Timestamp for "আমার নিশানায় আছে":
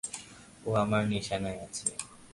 0.83-1.87